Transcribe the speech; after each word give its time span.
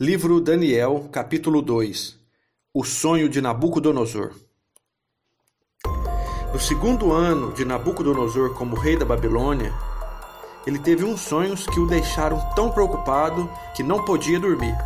Livro 0.00 0.40
Daniel, 0.40 1.08
capítulo 1.12 1.62
2 1.62 2.18
O 2.74 2.82
sonho 2.82 3.28
de 3.28 3.40
Nabucodonosor 3.40 4.32
No 6.52 6.58
segundo 6.58 7.12
ano 7.12 7.52
de 7.52 7.64
Nabucodonosor 7.64 8.54
como 8.54 8.74
rei 8.74 8.96
da 8.96 9.04
Babilônia, 9.04 9.72
ele 10.66 10.80
teve 10.80 11.04
uns 11.04 11.20
sonhos 11.20 11.64
que 11.68 11.78
o 11.78 11.86
deixaram 11.86 12.40
tão 12.56 12.72
preocupado 12.72 13.48
que 13.76 13.84
não 13.84 14.04
podia 14.04 14.40
dormir. 14.40 14.76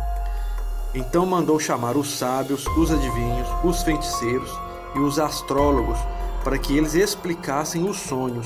Então 0.93 1.25
mandou 1.25 1.59
chamar 1.59 1.97
os 1.97 2.11
sábios, 2.11 2.67
os 2.77 2.91
adivinhos, 2.91 3.47
os 3.63 3.81
feiticeiros 3.81 4.51
e 4.95 4.99
os 4.99 5.17
astrólogos 5.17 5.97
para 6.43 6.59
que 6.59 6.77
eles 6.77 6.93
explicassem 6.93 7.89
os 7.89 7.97
sonhos. 7.97 8.45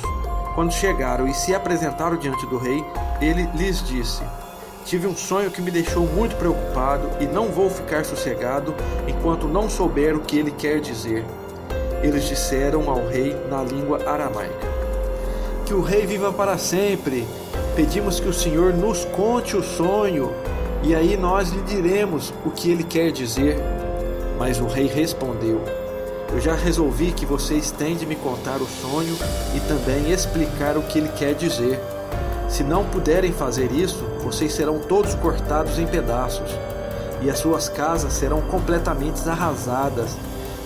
Quando 0.55 0.71
chegaram 0.71 1.27
e 1.27 1.33
se 1.33 1.53
apresentaram 1.53 2.15
diante 2.15 2.45
do 2.45 2.57
rei, 2.57 2.81
ele 3.19 3.43
lhes 3.57 3.85
disse: 3.85 4.23
Tive 4.85 5.07
um 5.07 5.15
sonho 5.15 5.49
que 5.49 5.61
me 5.61 5.71
deixou 5.71 6.05
muito 6.05 6.35
preocupado 6.35 7.09
e 7.21 7.25
não 7.25 7.47
vou 7.47 7.69
ficar 7.69 8.03
sossegado 8.03 8.75
enquanto 9.07 9.47
não 9.47 9.69
souber 9.69 10.15
o 10.15 10.19
que 10.19 10.37
ele 10.37 10.51
quer 10.51 10.81
dizer. 10.81 11.23
Eles 12.03 12.25
disseram 12.25 12.89
ao 12.89 13.07
rei 13.07 13.35
na 13.49 13.63
língua 13.63 14.03
aramaica: 14.05 14.67
Que 15.65 15.73
o 15.73 15.81
rei 15.81 16.05
viva 16.05 16.33
para 16.33 16.57
sempre. 16.57 17.25
Pedimos 17.75 18.19
que 18.19 18.27
o 18.27 18.33
Senhor 18.33 18.73
nos 18.73 19.05
conte 19.05 19.55
o 19.55 19.63
sonho 19.63 20.31
e 20.83 20.93
aí 20.93 21.15
nós 21.15 21.49
lhe 21.49 21.61
diremos 21.61 22.33
o 22.45 22.51
que 22.51 22.69
ele 22.69 22.83
quer 22.83 23.09
dizer. 23.11 23.57
Mas 24.37 24.59
o 24.59 24.67
rei 24.67 24.87
respondeu: 24.87 25.61
Eu 26.29 26.41
já 26.41 26.55
resolvi 26.55 27.13
que 27.13 27.25
vocês 27.25 27.71
têm 27.71 27.95
de 27.95 28.05
me 28.05 28.17
contar 28.17 28.57
o 28.61 28.67
sonho 28.67 29.17
e 29.55 29.59
também 29.61 30.11
explicar 30.11 30.75
o 30.77 30.83
que 30.83 30.99
ele 30.99 31.09
quer 31.09 31.33
dizer. 31.33 31.79
Se 32.53 32.63
não 32.63 32.85
puderem 32.85 33.33
fazer 33.33 33.71
isso, 33.71 34.05
vocês 34.23 34.53
serão 34.53 34.77
todos 34.77 35.15
cortados 35.15 35.79
em 35.79 35.87
pedaços, 35.87 36.51
e 37.19 37.27
as 37.27 37.39
suas 37.39 37.67
casas 37.67 38.13
serão 38.13 38.43
completamente 38.43 39.27
arrasadas. 39.27 40.15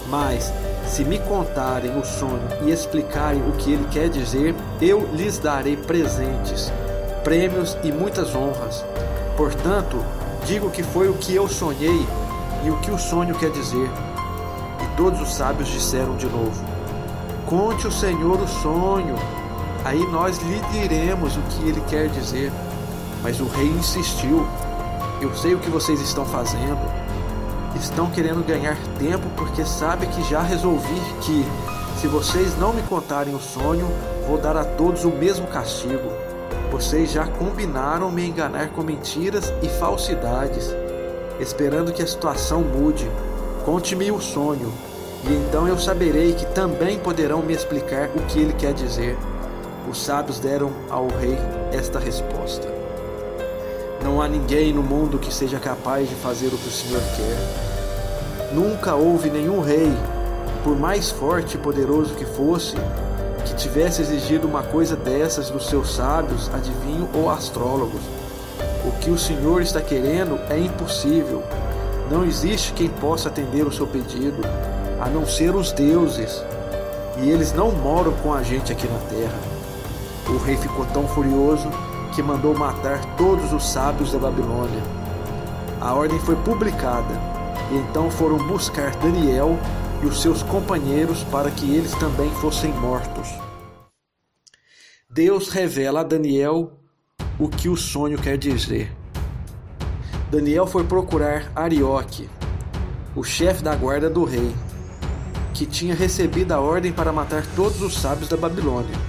Mas, 0.09 0.52
se 0.85 1.05
me 1.05 1.17
contarem 1.17 1.97
o 1.97 2.03
sonho 2.03 2.41
e 2.66 2.71
explicarem 2.71 3.41
o 3.41 3.53
que 3.53 3.71
ele 3.71 3.88
quer 3.89 4.09
dizer, 4.09 4.53
eu 4.81 5.07
lhes 5.13 5.39
darei 5.39 5.77
presentes, 5.77 6.69
prêmios 7.23 7.77
e 7.81 7.89
muitas 7.89 8.35
honras. 8.35 8.83
Portanto, 9.38 10.03
digo 10.45 10.69
que 10.69 10.83
foi 10.83 11.07
o 11.07 11.13
que 11.13 11.35
eu 11.35 11.47
sonhei 11.47 12.05
e 12.66 12.69
o 12.69 12.77
que 12.81 12.91
o 12.91 12.99
sonho 12.99 13.33
quer 13.35 13.51
dizer. 13.51 13.89
E 14.83 14.97
todos 14.97 15.22
os 15.22 15.33
sábios 15.33 15.69
disseram 15.69 16.17
de 16.17 16.25
novo: 16.25 16.66
Conte 17.45 17.88
o 17.88 17.91
Senhor 17.94 18.41
o 18.41 18.47
sonho 18.47 19.16
Aí 19.83 20.06
nós 20.11 20.38
lhe 20.39 20.59
diremos 20.72 21.36
o 21.38 21.42
que 21.42 21.70
ele 21.70 21.81
quer 21.89 22.09
dizer. 22.09 22.52
Mas 23.23 23.39
o 23.39 23.47
rei 23.47 23.67
insistiu: 23.67 24.45
Eu 25.22 25.36
sei 25.36 25.53
o 25.56 25.59
que 25.59 25.69
vocês 25.69 26.00
estão 26.02 26.25
fazendo. 26.25 26.80
Estão 27.75 28.09
querendo 28.09 28.45
ganhar 28.45 28.78
tempo 28.97 29.28
porque 29.36 29.64
sabe 29.64 30.08
que 30.08 30.23
já 30.23 30.42
resolvi 30.42 31.00
que, 31.22 31.45
se 32.00 32.08
vocês 32.08 32.58
não 32.58 32.73
me 32.73 32.81
contarem 32.84 33.36
o 33.36 33.39
sonho, 33.39 33.88
vou 34.28 34.38
dar 34.38 34.58
a 34.58 34.64
todos 34.64 35.06
o 35.06 35.09
mesmo 35.09 35.47
castigo. 35.47 36.12
Vocês 36.72 37.12
já 37.12 37.25
combinaram 37.25 38.12
me 38.12 38.28
enganar 38.28 38.69
com 38.69 38.81
mentiras 38.81 39.53
e 39.62 39.69
falsidades, 39.69 40.73
esperando 41.39 41.94
que 41.94 42.02
a 42.02 42.08
situação 42.08 42.62
mude. 42.62 43.09
Conte-me 43.64 44.12
o 44.12 44.19
sonho, 44.19 44.72
e 45.23 45.34
então 45.34 45.67
eu 45.67 45.78
saberei 45.78 46.34
que 46.34 46.45
também 46.47 47.00
poderão 47.00 47.41
me 47.41 47.53
explicar 47.53 48.09
o 48.16 48.22
que 48.28 48.39
ele 48.39 48.53
quer 48.53 48.73
dizer. 48.73 49.17
Os 49.89 50.03
sábios 50.03 50.38
deram 50.39 50.71
ao 50.89 51.07
rei 51.07 51.38
esta 51.71 51.97
resposta: 51.97 52.67
Não 54.03 54.21
há 54.21 54.27
ninguém 54.27 54.73
no 54.73 54.83
mundo 54.83 55.17
que 55.17 55.33
seja 55.33 55.59
capaz 55.59 56.09
de 56.09 56.16
fazer 56.16 56.47
o 56.47 56.57
que 56.57 56.67
o 56.67 56.71
Senhor 56.71 57.02
quer. 57.16 58.53
Nunca 58.53 58.95
houve 58.95 59.29
nenhum 59.29 59.61
rei, 59.61 59.91
por 60.63 60.77
mais 60.77 61.09
forte 61.09 61.55
e 61.55 61.57
poderoso 61.57 62.16
que 62.16 62.25
fosse, 62.25 62.75
que 63.45 63.56
tivesse 63.56 64.01
exigido 64.01 64.45
uma 64.45 64.62
coisa 64.62 64.95
dessas 64.95 65.50
dos 65.50 65.67
seus 65.67 65.95
sábios, 65.95 66.50
adivinhos 66.53 67.07
ou 67.13 67.29
astrólogos. 67.29 68.01
O 68.85 68.91
que 69.00 69.09
o 69.09 69.17
Senhor 69.17 69.62
está 69.62 69.81
querendo 69.81 70.38
é 70.50 70.59
impossível. 70.59 71.44
Não 72.12 72.25
existe 72.25 72.73
quem 72.73 72.89
possa 72.89 73.29
atender 73.29 73.66
o 73.66 73.72
seu 73.72 73.88
pedido, 73.88 74.41
a 75.00 75.09
não 75.09 75.25
ser 75.25 75.56
os 75.56 75.72
deuses. 75.72 76.44
E 77.22 77.29
eles 77.29 77.53
não 77.53 77.72
moram 77.72 78.12
com 78.13 78.33
a 78.33 78.44
gente 78.44 78.72
aqui 78.72 78.88
na 78.88 79.00
terra. 79.09 79.56
O 80.29 80.38
rei 80.38 80.57
ficou 80.57 80.85
tão 80.88 81.07
furioso 81.07 81.69
que 82.13 82.21
mandou 82.21 82.55
matar 82.57 83.03
todos 83.15 83.53
os 83.53 83.63
sábios 83.63 84.11
da 84.11 84.19
Babilônia. 84.19 84.81
A 85.79 85.93
ordem 85.93 86.19
foi 86.19 86.35
publicada, 86.38 87.13
e 87.71 87.75
então 87.77 88.09
foram 88.09 88.38
buscar 88.38 88.95
Daniel 88.95 89.57
e 90.01 90.05
os 90.05 90.21
seus 90.21 90.43
companheiros 90.43 91.23
para 91.25 91.49
que 91.49 91.73
eles 91.73 91.93
também 91.95 92.29
fossem 92.35 92.71
mortos. 92.73 93.29
Deus 95.09 95.49
revela 95.49 96.01
a 96.01 96.03
Daniel 96.03 96.73
o 97.39 97.47
que 97.47 97.69
o 97.69 97.77
sonho 97.77 98.17
quer 98.17 98.38
dizer. 98.38 98.91
Daniel 100.29 100.67
foi 100.67 100.83
procurar 100.83 101.51
Arioque, 101.55 102.29
o 103.15 103.23
chefe 103.23 103.63
da 103.63 103.75
guarda 103.75 104.09
do 104.09 104.25
rei, 104.25 104.53
que 105.53 105.65
tinha 105.65 105.95
recebido 105.95 106.51
a 106.51 106.59
ordem 106.59 106.91
para 106.91 107.13
matar 107.13 107.45
todos 107.55 107.81
os 107.81 107.97
sábios 107.97 108.27
da 108.27 108.35
Babilônia. 108.35 109.06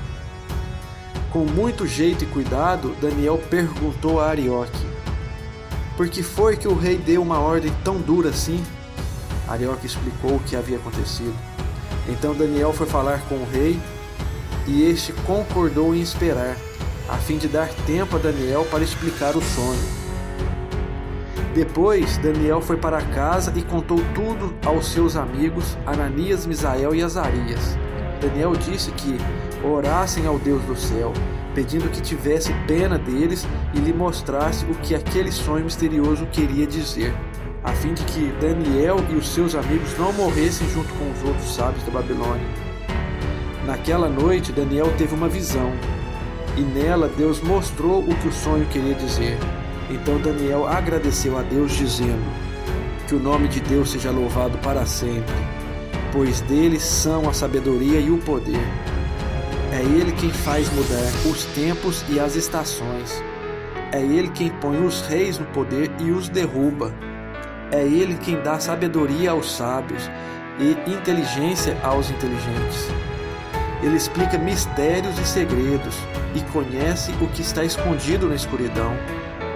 Com 1.33 1.44
muito 1.44 1.87
jeito 1.87 2.25
e 2.25 2.27
cuidado, 2.27 2.97
Daniel 3.03 3.39
perguntou 3.50 4.19
a 4.19 4.28
Arioque: 4.28 4.87
Por 5.97 6.09
que 6.09 6.22
foi 6.22 6.56
que 6.56 6.66
o 6.66 6.75
rei 6.75 6.97
deu 6.97 7.21
uma 7.21 7.39
ordem 7.39 7.72
tão 7.84 7.99
dura 7.99 8.31
assim? 8.31 8.65
Arioque 9.47 9.87
explicou 9.87 10.37
o 10.37 10.41
que 10.41 10.56
havia 10.56 10.78
acontecido. 10.78 11.37
Então 12.09 12.34
Daniel 12.34 12.72
foi 12.72 12.87
falar 12.87 13.21
com 13.28 13.34
o 13.34 13.49
rei 13.50 13.78
e 14.66 14.83
este 14.84 15.12
concordou 15.12 15.94
em 15.94 16.00
esperar, 16.00 16.56
a 17.09 17.16
fim 17.19 17.37
de 17.37 17.47
dar 17.47 17.69
tempo 17.87 18.16
a 18.16 18.19
Daniel 18.19 18.66
para 18.71 18.83
explicar 18.83 19.37
o 19.37 19.43
sonho. 19.43 19.99
Depois, 21.55 22.16
Daniel 22.19 22.62
foi 22.62 22.77
para 22.77 23.03
casa 23.03 23.53
e 23.56 23.62
contou 23.62 23.99
tudo 24.15 24.55
aos 24.65 24.87
seus 24.89 25.16
amigos 25.16 25.77
Ananias, 25.84 26.47
Misael 26.47 26.95
e 26.95 27.03
Azarias. 27.03 27.77
Daniel 28.21 28.55
disse 28.55 28.91
que 28.93 29.19
orassem 29.64 30.26
ao 30.26 30.38
Deus 30.38 30.62
do 30.64 30.76
céu, 30.76 31.12
pedindo 31.54 31.91
que 31.91 32.00
tivesse 32.00 32.52
pena 32.66 32.98
deles 32.98 33.46
e 33.74 33.78
lhe 33.78 33.92
mostrasse 33.92 34.64
o 34.66 34.74
que 34.76 34.94
aquele 34.94 35.32
sonho 35.32 35.64
misterioso 35.64 36.26
queria 36.26 36.66
dizer, 36.66 37.14
a 37.64 37.72
fim 37.72 37.94
de 37.94 38.02
que 38.04 38.32
Daniel 38.41 38.98
e 39.10 39.14
os 39.14 39.28
seus 39.28 39.54
amigos 39.54 39.97
não 39.98 40.12
morressem 40.12 40.68
junto 40.68 40.92
com 40.94 41.10
os 41.10 41.22
outros 41.24 41.54
sábios 41.54 41.84
da 41.84 41.91
Babilônia. 41.91 42.47
Naquela 43.66 44.08
noite, 44.08 44.52
Daniel 44.52 44.92
teve 44.97 45.14
uma 45.14 45.28
visão, 45.28 45.72
e 46.56 46.60
nela 46.60 47.08
Deus 47.08 47.41
mostrou 47.41 48.00
o 48.00 48.14
que 48.16 48.28
o 48.28 48.32
sonho 48.32 48.66
queria 48.66 48.94
dizer. 48.94 49.38
Então 49.91 50.18
Daniel 50.18 50.66
agradeceu 50.66 51.38
a 51.38 51.42
Deus, 51.42 51.72
dizendo: 51.72 52.24
Que 53.06 53.14
o 53.14 53.20
nome 53.20 53.48
de 53.48 53.60
Deus 53.60 53.91
seja 53.91 54.10
louvado 54.10 54.56
para 54.58 54.84
sempre 54.86 55.34
pois 56.12 56.41
deles 56.42 56.82
são 56.82 57.28
a 57.28 57.32
sabedoria 57.32 58.00
e 58.00 58.10
o 58.10 58.18
poder. 58.18 58.60
Quem 60.20 60.30
faz 60.30 60.68
mudar 60.72 61.30
os 61.30 61.44
tempos 61.46 62.04
e 62.08 62.18
as 62.18 62.34
estações. 62.36 63.22
É 63.92 64.00
Ele 64.00 64.28
quem 64.28 64.50
põe 64.50 64.84
os 64.84 65.00
reis 65.02 65.38
no 65.38 65.46
poder 65.46 65.90
e 66.00 66.10
os 66.10 66.28
derruba. 66.28 66.92
É 67.70 67.82
Ele 67.82 68.14
quem 68.16 68.40
dá 68.42 68.58
sabedoria 68.58 69.30
aos 69.30 69.50
sábios 69.50 70.10
e 70.58 70.90
inteligência 70.90 71.76
aos 71.82 72.10
inteligentes. 72.10 72.88
Ele 73.82 73.96
explica 73.96 74.36
mistérios 74.36 75.18
e 75.18 75.26
segredos 75.26 75.96
e 76.34 76.40
conhece 76.52 77.12
o 77.20 77.28
que 77.28 77.42
está 77.42 77.64
escondido 77.64 78.28
na 78.28 78.34
escuridão, 78.34 78.92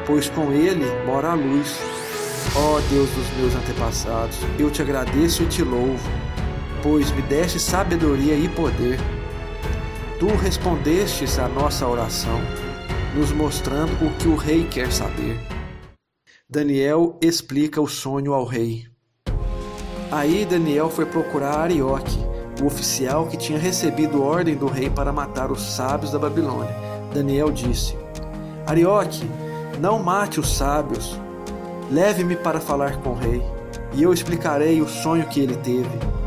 pois 0.07 0.29
com 0.29 0.53
Ele 0.53 0.85
mora 1.05 1.31
a 1.31 1.35
luz. 1.35 1.81
Ó 2.55 2.77
oh 2.77 2.81
Deus 2.91 3.11
dos 3.11 3.37
meus 3.37 3.55
antepassados, 3.55 4.39
eu 4.59 4.71
te 4.71 4.83
agradeço 4.83 5.43
e 5.43 5.47
te 5.47 5.63
louvo 5.63 6.09
pois 6.83 7.11
me 7.13 7.23
deste 7.23 7.61
sabedoria 7.61 8.35
e 8.35 8.49
poder. 8.49 8.99
Tu 10.23 10.29
respondestes 10.37 11.37
à 11.37 11.49
nossa 11.49 11.85
oração, 11.85 12.39
nos 13.13 13.33
mostrando 13.33 13.91
o 14.07 14.17
que 14.19 14.29
o 14.29 14.37
rei 14.37 14.65
quer 14.69 14.93
saber. 14.93 15.37
Daniel 16.49 17.19
explica 17.21 17.81
o 17.81 17.89
sonho 17.89 18.33
ao 18.33 18.45
rei. 18.45 18.87
Aí 20.13 20.45
Daniel 20.45 20.89
foi 20.89 21.07
procurar 21.07 21.63
Arioque, 21.63 22.21
o 22.63 22.67
oficial 22.67 23.27
que 23.27 23.37
tinha 23.37 23.59
recebido 23.59 24.23
ordem 24.23 24.55
do 24.55 24.67
rei 24.67 24.89
para 24.89 25.13
matar 25.13 25.51
os 25.51 25.61
sábios 25.61 26.13
da 26.13 26.21
Babilônia. 26.21 26.73
Daniel 27.13 27.51
disse: 27.51 27.97
Arioque, 28.65 29.29
não 29.81 30.01
mate 30.01 30.39
os 30.39 30.57
sábios. 30.57 31.19
Leve-me 31.91 32.37
para 32.37 32.61
falar 32.61 33.03
com 33.03 33.11
o 33.11 33.17
rei, 33.17 33.43
e 33.93 34.05
eu 34.05 34.13
explicarei 34.13 34.81
o 34.81 34.89
sonho 34.89 35.27
que 35.27 35.41
ele 35.41 35.57
teve. 35.57 36.22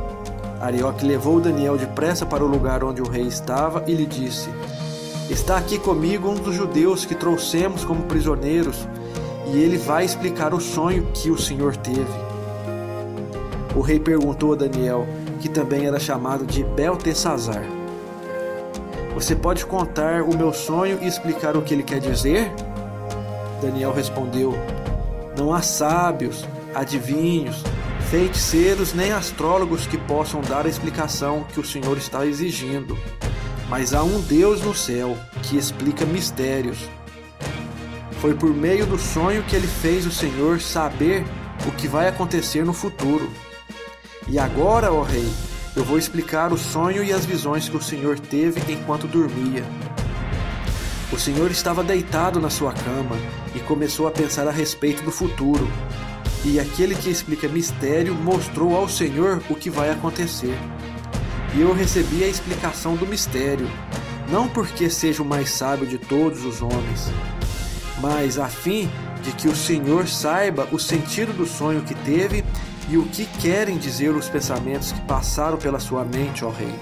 Arioque 0.59 1.05
levou 1.05 1.39
Daniel 1.39 1.77
depressa 1.77 2.25
para 2.25 2.43
o 2.43 2.47
lugar 2.47 2.83
onde 2.83 3.01
o 3.01 3.09
rei 3.09 3.27
estava 3.27 3.83
e 3.87 3.93
lhe 3.93 4.05
disse: 4.05 4.49
Está 5.29 5.57
aqui 5.57 5.77
comigo 5.77 6.29
um 6.29 6.35
dos 6.35 6.55
judeus 6.55 7.05
que 7.05 7.15
trouxemos 7.15 7.83
como 7.83 8.03
prisioneiros. 8.03 8.87
e 9.47 9.57
ele 9.57 9.77
vai 9.77 10.03
explicar 10.03 10.53
o 10.53 10.59
sonho 10.59 11.07
que 11.13 11.29
o 11.29 11.37
Senhor 11.37 11.75
teve. 11.77 12.25
O 13.75 13.81
rei 13.81 13.99
perguntou 13.99 14.53
a 14.53 14.55
Daniel, 14.55 15.05
que 15.39 15.49
também 15.49 15.85
era 15.85 15.99
chamado 15.99 16.45
de 16.45 16.63
Beltesazar: 16.63 17.63
Você 19.13 19.35
pode 19.35 19.65
contar 19.65 20.23
o 20.23 20.35
meu 20.35 20.53
sonho 20.53 20.99
e 21.01 21.07
explicar 21.07 21.55
o 21.57 21.61
que 21.61 21.73
ele 21.73 21.83
quer 21.83 21.99
dizer? 21.99 22.51
Daniel 23.61 23.93
respondeu: 23.93 24.53
Não 25.37 25.53
há 25.53 25.61
sábios, 25.61 26.45
adivinhos, 26.73 27.63
feiticeiros 28.09 28.93
nem 28.93 29.11
astrólogos 29.11 29.87
que 29.87 29.97
possam 29.97 30.41
dar 30.41 30.65
a 30.65 30.69
explicação 30.69 31.43
que 31.43 31.59
o 31.59 31.65
Senhor 31.65 31.97
está 31.97 32.25
exigindo. 32.25 32.97
Mas 33.67 33.93
há 33.93 34.03
um 34.03 34.21
Deus 34.21 34.61
no 34.61 34.75
céu 34.75 35.17
que 35.43 35.57
explica 35.57 36.05
mistérios. 36.05 36.89
Foi 38.21 38.33
por 38.33 38.53
meio 38.53 38.85
do 38.85 38.97
sonho 38.97 39.43
que 39.43 39.55
ele 39.55 39.67
fez 39.67 40.05
o 40.05 40.11
Senhor 40.11 40.61
saber 40.61 41.25
o 41.67 41.71
que 41.71 41.87
vai 41.87 42.07
acontecer 42.07 42.63
no 42.63 42.73
futuro. 42.73 43.29
E 44.27 44.39
agora, 44.39 44.91
ó 44.91 45.01
Rei, 45.01 45.27
eu 45.75 45.83
vou 45.83 45.97
explicar 45.97 46.53
o 46.53 46.57
sonho 46.57 47.03
e 47.03 47.11
as 47.11 47.25
visões 47.25 47.67
que 47.67 47.77
o 47.77 47.81
Senhor 47.81 48.19
teve 48.19 48.71
enquanto 48.71 49.07
dormia. 49.07 49.63
O 51.11 51.19
Senhor 51.19 51.51
estava 51.51 51.83
deitado 51.83 52.39
na 52.39 52.49
sua 52.49 52.71
cama 52.71 53.15
e 53.53 53.59
começou 53.59 54.07
a 54.07 54.11
pensar 54.11 54.47
a 54.47 54.51
respeito 54.51 55.03
do 55.03 55.11
futuro. 55.11 55.67
E 56.45 56.59
aquele 56.59 56.93
que 56.93 57.09
explica 57.09 57.47
mistério 57.47 58.13
mostrou 58.13 58.75
ao 58.75 58.87
Senhor 58.87 59.41
o 59.49 59.55
que 59.55 59.67
vai 59.67 59.89
acontecer. 59.89 60.55
E 61.55 61.61
eu 61.61 61.73
recebi 61.73 62.23
a 62.23 62.27
explicação 62.27 62.95
do 62.95 63.07
mistério, 63.07 63.67
não 64.29 64.47
porque 64.47 64.87
seja 64.87 65.23
o 65.23 65.25
mais 65.25 65.49
sábio 65.49 65.87
de 65.87 65.97
todos 65.97 66.45
os 66.45 66.61
homens, 66.61 67.09
mas 67.99 68.37
a 68.37 68.47
fim 68.47 68.87
de 69.23 69.31
que 69.31 69.47
o 69.47 69.55
Senhor 69.55 70.07
saiba 70.07 70.67
o 70.71 70.77
sentido 70.77 71.33
do 71.33 71.47
sonho 71.47 71.81
que 71.81 71.95
teve 71.95 72.45
e 72.89 72.95
o 72.95 73.05
que 73.05 73.25
querem 73.25 73.77
dizer 73.79 74.09
os 74.09 74.29
pensamentos 74.29 74.91
que 74.91 75.01
passaram 75.01 75.57
pela 75.57 75.79
sua 75.79 76.05
mente, 76.05 76.45
ó 76.45 76.49
Rei. 76.49 76.75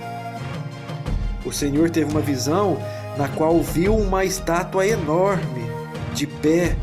O 1.46 1.54
Senhor 1.54 1.90
teve 1.90 2.12
uma 2.12 2.20
visão 2.20 2.78
na 3.18 3.30
qual 3.30 3.62
viu 3.62 3.96
uma 3.96 4.26
estátua 4.26 4.86
enorme, 4.86 5.72
de 6.14 6.28
pé, 6.28 6.76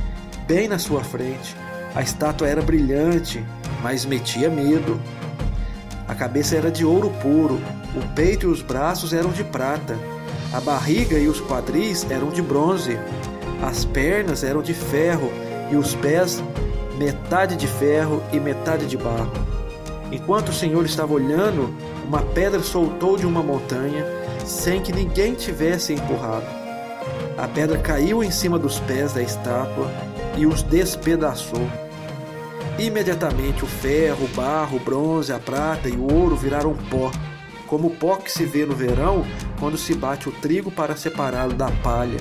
bem 0.46 0.66
na 0.66 0.78
sua 0.78 1.04
frente. 1.04 1.54
A 1.94 2.02
estátua 2.02 2.48
era 2.48 2.62
brilhante, 2.62 3.44
mas 3.82 4.04
metia 4.04 4.48
medo. 4.48 5.00
A 6.06 6.14
cabeça 6.14 6.56
era 6.56 6.70
de 6.70 6.84
ouro 6.84 7.10
puro, 7.22 7.60
o 7.96 8.14
peito 8.14 8.46
e 8.46 8.50
os 8.50 8.62
braços 8.62 9.12
eram 9.12 9.30
de 9.30 9.44
prata, 9.44 9.96
a 10.52 10.60
barriga 10.60 11.18
e 11.18 11.28
os 11.28 11.40
quadris 11.40 12.06
eram 12.10 12.28
de 12.28 12.42
bronze, 12.42 12.98
as 13.62 13.84
pernas 13.84 14.42
eram 14.42 14.62
de 14.62 14.74
ferro 14.74 15.30
e 15.70 15.76
os 15.76 15.94
pés 15.94 16.42
metade 16.98 17.56
de 17.56 17.66
ferro 17.66 18.22
e 18.32 18.40
metade 18.40 18.86
de 18.86 18.96
barro. 18.96 19.32
Enquanto 20.12 20.48
o 20.48 20.52
Senhor 20.52 20.84
estava 20.84 21.12
olhando, 21.12 21.72
uma 22.06 22.22
pedra 22.22 22.60
soltou 22.60 23.16
de 23.16 23.24
uma 23.24 23.42
montanha 23.42 24.04
sem 24.44 24.82
que 24.82 24.92
ninguém 24.92 25.34
tivesse 25.34 25.92
empurrado. 25.92 26.46
A 27.38 27.46
pedra 27.46 27.78
caiu 27.78 28.22
em 28.22 28.30
cima 28.30 28.58
dos 28.58 28.80
pés 28.80 29.12
da 29.12 29.22
estátua 29.22 29.88
e 30.40 30.46
os 30.46 30.62
despedaçou. 30.62 31.68
Imediatamente 32.78 33.62
o 33.62 33.66
ferro, 33.66 34.24
o 34.24 34.28
barro, 34.28 34.78
o 34.78 34.80
bronze, 34.80 35.30
a 35.30 35.38
prata 35.38 35.86
e 35.86 35.92
o 35.92 36.10
ouro 36.10 36.34
viraram 36.34 36.74
pó, 36.88 37.12
como 37.66 37.88
o 37.88 37.90
pó 37.90 38.16
que 38.16 38.32
se 38.32 38.46
vê 38.46 38.64
no 38.64 38.74
verão 38.74 39.24
quando 39.58 39.76
se 39.76 39.94
bate 39.94 40.30
o 40.30 40.32
trigo 40.32 40.70
para 40.70 40.96
separá-lo 40.96 41.52
da 41.52 41.70
palha. 41.82 42.16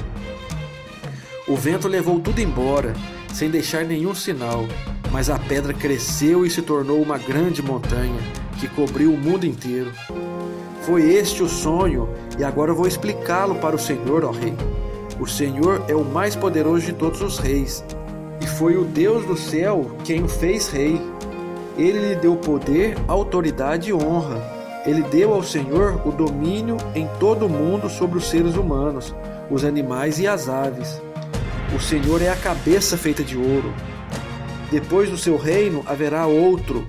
O 1.48 1.56
vento 1.56 1.88
levou 1.88 2.19
tudo 2.19 2.42
embora, 2.42 2.94
sem 3.33 3.50
deixar 3.50 3.86
nenhum 3.86 4.13
sinal, 4.13 4.66
mas 5.13 5.30
a 5.30 5.39
pedra 5.39 5.74
cresceu 5.74 6.45
e 6.45 6.50
se 6.50 6.62
tornou 6.62 7.01
uma 7.01 7.18
grande 7.18 7.62
montanha 7.62 8.19
que 8.60 8.68
cobriu 8.68 9.13
o 9.13 9.18
mundo 9.18 9.45
inteiro. 9.45 9.94
Foi 10.81 11.10
este 11.10 11.42
o 11.42 11.48
sonho, 11.48 12.10
e 12.38 12.44
agora 12.44 12.74
vou 12.74 12.86
explicá-lo 12.86 13.56
para 13.56 13.77
o 13.77 13.80
Senhor, 13.80 14.25
ó 14.25 14.31
Rei. 14.31 14.54
O 15.19 15.27
Senhor 15.27 15.86
é 15.88 15.95
o 15.95 16.04
mais 16.04 16.36
poderoso 16.36 16.86
de 16.86 16.94
todos 16.94 17.21
os 17.21 17.39
reis, 17.39 17.83
foi 18.60 18.76
o 18.76 18.84
Deus 18.84 19.26
do 19.26 19.38
céu 19.38 19.90
quem 20.04 20.22
o 20.22 20.28
fez 20.28 20.68
rei. 20.68 21.02
Ele 21.78 22.10
lhe 22.10 22.16
deu 22.18 22.36
poder, 22.36 22.98
autoridade 23.08 23.90
e 23.90 23.94
honra. 23.94 24.44
Ele 24.86 25.02
deu 25.04 25.34
ao 25.34 25.42
Senhor 25.42 26.06
o 26.06 26.12
domínio 26.12 26.76
em 26.94 27.08
todo 27.22 27.46
o 27.46 27.50
mundo 27.50 27.90
sobre 27.90 28.18
os 28.18 28.28
seres 28.28 28.58
humanos, 28.58 29.16
os 29.50 29.64
animais 29.64 30.20
e 30.20 30.28
as 30.28 30.50
aves. 30.50 31.02
O 31.74 31.80
Senhor 31.80 32.22
é 32.22 32.28
a 32.28 32.36
cabeça 32.36 32.98
feita 32.98 33.24
de 33.24 33.38
ouro. 33.38 33.74
Depois 34.70 35.10
do 35.10 35.18
seu 35.18 35.38
reino 35.38 35.82
haverá 35.86 36.28
outro, 36.28 36.86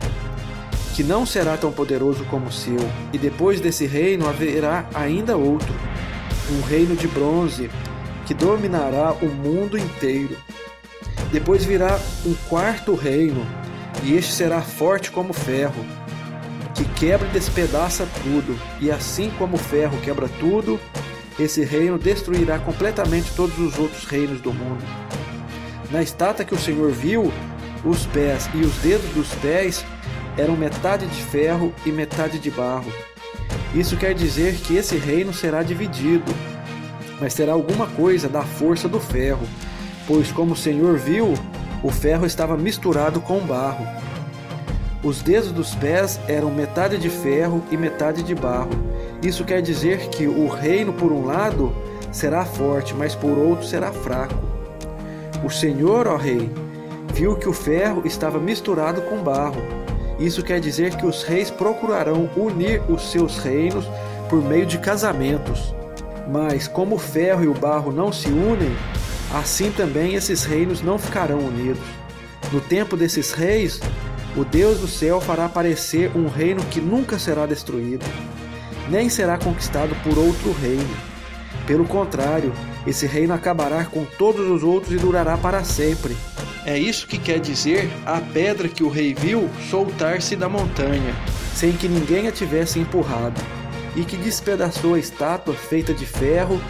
que 0.97 1.05
não 1.05 1.25
será 1.25 1.57
tão 1.57 1.71
poderoso 1.71 2.25
como 2.25 2.47
o 2.47 2.53
seu, 2.53 2.81
e 3.13 3.19
depois 3.19 3.61
desse 3.61 3.87
reino 3.87 4.29
haverá 4.29 4.89
ainda 4.93 5.37
outro, 5.37 5.73
um 6.51 6.63
reino 6.63 6.97
de 6.97 7.07
bronze, 7.07 7.71
que 8.27 8.35
dominará 8.35 9.13
o 9.23 9.27
mundo 9.27 9.79
inteiro. 9.79 10.37
Depois 11.33 11.65
virá 11.65 11.99
um 12.27 12.35
quarto 12.49 12.95
reino, 12.95 13.47
e 14.03 14.15
este 14.15 14.33
será 14.33 14.61
forte 14.61 15.11
como 15.11 15.33
ferro, 15.33 15.85
que 16.75 16.85
quebra 16.85 17.29
e 17.29 17.31
despedaça 17.31 18.09
tudo, 18.23 18.59
e 18.81 18.91
assim 18.91 19.31
como 19.39 19.57
o 19.57 19.59
ferro 19.59 19.99
quebra 20.01 20.29
tudo, 20.41 20.81
esse 21.39 21.65
reino 21.65 21.99
destruirá 21.99 22.59
completamente 22.59 23.33
todos 23.35 23.59
os 23.59 23.79
outros 23.79 24.05
reinos 24.05 24.41
do 24.41 24.53
mundo. 24.53 24.85
Na 25.91 26.03
estátua 26.03 26.45
que 26.45 26.55
o 26.55 26.59
Senhor 26.59 26.91
viu, 26.91 27.33
os 27.85 28.07
pés 28.07 28.49
e 28.55 28.59
os 28.59 28.75
dedos 28.77 29.09
dos 29.11 29.35
pés 29.37 29.85
eram 30.37 30.57
metade 30.57 31.07
de 31.07 31.23
ferro 31.23 31.73
e 31.87 31.91
metade 31.91 32.39
de 32.39 32.51
barro. 32.51 32.93
Isso 33.75 33.97
quer 33.97 34.15
dizer 34.15 34.57
que 34.57 34.77
esse 34.77 34.97
reino 34.97 35.33
será 35.33 35.63
dividido, 35.63 36.33
mas 37.21 37.35
terá 37.35 37.53
alguma 37.53 37.87
coisa 37.87 38.29
da 38.29 38.43
força 38.43 38.89
do 38.89 38.99
ferro, 38.99 39.47
pois, 40.11 40.33
como 40.33 40.55
o 40.55 40.57
Senhor 40.57 40.99
viu, 40.99 41.35
o 41.85 41.91
ferro 41.93 42.27
estava 42.27 42.57
misturado 42.57 43.21
com 43.21 43.39
barro. 43.39 43.87
Os 45.05 45.23
dedos 45.23 45.53
dos 45.53 45.73
pés 45.77 46.19
eram 46.27 46.51
metade 46.51 46.99
de 46.99 47.09
ferro 47.09 47.63
e 47.71 47.77
metade 47.77 48.25
de 48.25 48.35
barro. 48.35 48.73
Isso 49.23 49.45
quer 49.45 49.63
dizer 49.63 50.09
que 50.09 50.27
o 50.27 50.49
reino, 50.49 50.93
por 50.93 51.13
um 51.13 51.27
lado, 51.27 51.73
será 52.11 52.45
forte, 52.45 52.93
mas 52.93 53.15
por 53.15 53.39
outro 53.39 53.65
será 53.65 53.93
fraco. 53.93 54.35
O 55.45 55.49
Senhor, 55.49 56.09
ó 56.09 56.17
Rei, 56.17 56.51
viu 57.15 57.37
que 57.37 57.49
o 57.49 57.53
ferro 57.53 58.03
estava 58.05 58.41
misturado 58.41 59.03
com 59.03 59.23
barro 59.23 59.63
isso 60.21 60.43
quer 60.43 60.61
dizer 60.61 60.97
que 60.97 61.07
os 61.07 61.23
reis 61.23 61.51
procurarão 61.51 62.29
unir 62.37 62.83
os 62.91 63.11
seus 63.11 63.39
reinos 63.39 63.87
por 64.29 64.45
meio 64.45 64.67
de 64.67 64.77
casamentos. 64.77 65.75
Mas 66.31 66.69
como 66.69 66.97
o 66.97 66.99
ferro 66.99 67.43
e 67.43 67.49
o 67.49 67.55
barro 67.55 67.91
não 67.91 68.13
se 68.13 68.29
unem, 68.29 68.77
assim 69.35 69.71
também 69.71 70.15
esses 70.15 70.45
reinos 70.45 70.83
não 70.83 70.99
ficarão 70.99 71.39
unidos. 71.39 71.83
No 72.53 72.61
tempo 72.61 72.97
desses 72.97 73.33
reis, 73.33 73.81
o 74.37 74.45
Deus 74.45 74.79
do 74.79 74.89
céu 74.89 75.21
fará 75.21 75.47
aparecer 75.47 76.11
um 76.17 76.29
reino 76.29 76.63
que 76.65 76.81
nunca 76.81 77.19
será 77.19 77.47
destruído, 77.47 78.05
nem 78.89 79.09
será 79.09 79.39
conquistado 79.39 79.95
por 80.03 80.19
outro 80.19 80.53
reino. 80.53 80.97
Pelo 81.67 81.85
contrário, 81.85 82.53
esse 82.87 83.07
reino 83.07 83.35
acabará 83.35 83.85
com 83.85 84.05
todos 84.05 84.49
os 84.49 84.63
outros 84.63 84.93
e 84.93 84.97
durará 84.97 85.37
para 85.37 85.63
sempre. 85.63 86.17
É 86.65 86.79
isso 86.79 87.07
que 87.07 87.19
quer 87.19 87.41
dizer 87.41 87.91
a 88.05 88.21
pedra 88.21 88.69
que 88.69 88.83
o 88.83 88.89
rei 88.89 89.15
viu 89.15 89.49
soltar-se 89.71 90.37
da 90.37 90.49
montanha, 90.49 91.15
sem 91.55 91.73
que 91.73 91.89
ninguém 91.89 92.29
a 92.29 92.33
tivesse 92.33 92.79
empurrado, 92.79 93.41
e 93.97 94.05
que 94.05 94.17
despedaçou 94.17 94.95
a 94.95 94.99
estátua 94.99 95.55
feita 95.55 95.93
de 95.95 96.07
ferro, 96.07 96.61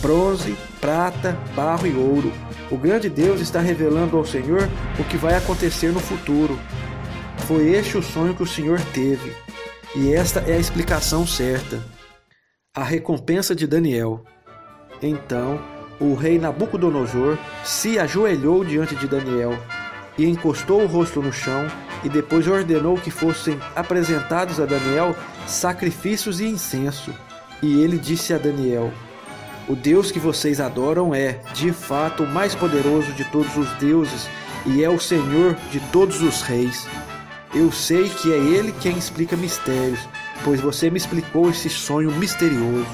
bronze, 0.00 0.56
prata, 0.80 1.36
barro 1.54 1.86
e 1.86 1.94
ouro. 1.94 2.32
O 2.70 2.76
grande 2.76 3.08
Deus 3.08 3.40
está 3.40 3.60
revelando 3.60 4.16
ao 4.16 4.24
Senhor 4.24 4.68
o 4.98 5.04
que 5.04 5.16
vai 5.16 5.34
acontecer 5.36 5.92
no 5.92 6.00
futuro. 6.00 6.58
Foi 7.46 7.70
este 7.70 7.96
o 7.96 8.02
sonho 8.02 8.34
que 8.34 8.42
o 8.42 8.46
Senhor 8.46 8.80
teve, 8.92 9.32
e 9.94 10.12
esta 10.12 10.40
é 10.40 10.54
a 10.54 10.58
explicação 10.58 11.26
certa. 11.26 11.82
A 12.74 12.82
recompensa 12.82 13.54
de 13.54 13.66
Daniel. 13.66 14.24
Então, 15.00 15.60
o 16.00 16.14
rei 16.14 16.38
Nabucodonosor 16.38 17.38
se 17.64 17.98
ajoelhou 17.98 18.64
diante 18.64 18.94
de 18.96 19.06
Daniel 19.06 19.56
e 20.18 20.26
encostou 20.26 20.82
o 20.82 20.86
rosto 20.86 21.22
no 21.22 21.32
chão 21.32 21.66
e 22.04 22.08
depois 22.08 22.46
ordenou 22.46 22.96
que 22.96 23.10
fossem 23.10 23.58
apresentados 23.74 24.60
a 24.60 24.66
Daniel 24.66 25.14
sacrifícios 25.46 26.40
e 26.40 26.46
incenso. 26.46 27.14
E 27.62 27.80
ele 27.80 27.98
disse 27.98 28.34
a 28.34 28.38
Daniel: 28.38 28.92
O 29.68 29.74
Deus 29.74 30.12
que 30.12 30.20
vocês 30.20 30.60
adoram 30.60 31.12
é, 31.12 31.40
de 31.52 31.72
fato, 31.72 32.22
o 32.22 32.28
mais 32.28 32.54
poderoso 32.54 33.12
de 33.14 33.24
todos 33.24 33.56
os 33.56 33.68
deuses 33.74 34.28
e 34.64 34.84
é 34.84 34.88
o 34.88 35.00
Senhor 35.00 35.56
de 35.72 35.80
todos 35.90 36.22
os 36.22 36.40
reis. 36.40 36.86
Eu 37.52 37.72
sei 37.72 38.08
que 38.08 38.32
é 38.32 38.36
Ele 38.36 38.72
quem 38.80 38.96
explica 38.96 39.36
mistérios, 39.36 40.08
pois 40.44 40.60
você 40.60 40.88
me 40.88 40.98
explicou 40.98 41.50
esse 41.50 41.68
sonho 41.68 42.12
misterioso. 42.12 42.86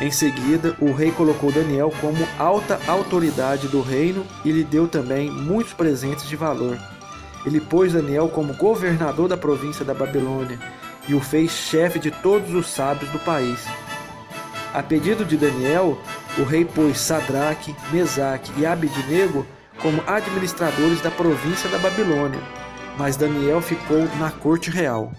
Em 0.00 0.12
seguida, 0.12 0.76
o 0.78 0.92
rei 0.92 1.10
colocou 1.10 1.50
Daniel 1.50 1.92
como 2.00 2.28
alta 2.38 2.78
autoridade 2.86 3.66
do 3.66 3.82
reino 3.82 4.24
e 4.44 4.52
lhe 4.52 4.62
deu 4.62 4.86
também 4.86 5.28
muitos 5.28 5.72
presentes 5.72 6.28
de 6.28 6.36
valor. 6.36 6.78
Ele 7.44 7.60
pôs 7.60 7.92
Daniel 7.92 8.28
como 8.28 8.54
governador 8.54 9.28
da 9.28 9.36
província 9.36 9.84
da 9.84 9.94
Babilônia 9.94 10.60
e 11.08 11.14
o 11.14 11.20
fez 11.20 11.50
chefe 11.50 11.98
de 11.98 12.12
todos 12.12 12.54
os 12.54 12.68
sábios 12.68 13.10
do 13.10 13.18
país. 13.18 13.58
A 14.72 14.82
pedido 14.82 15.24
de 15.24 15.36
Daniel, 15.36 15.98
o 16.38 16.44
rei 16.44 16.64
pôs 16.64 16.98
Sadraque, 16.98 17.76
Mesaque 17.92 18.52
e 18.58 18.64
Abidnego 18.64 19.46
como 19.80 20.02
administradores 20.06 21.00
da 21.00 21.10
província 21.10 21.68
da 21.68 21.78
Babilônia, 21.78 22.40
mas 22.96 23.16
Daniel 23.16 23.60
ficou 23.60 24.04
na 24.18 24.30
corte 24.30 24.70
real. 24.70 25.12